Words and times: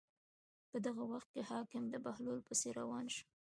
په 0.69 0.77
دغه 0.85 1.03
وخت 1.11 1.29
کې 1.33 1.47
حاکم 1.49 1.83
د 1.89 1.95
بهلول 2.05 2.39
پسې 2.47 2.67
روان 2.79 3.05
شو. 3.15 3.25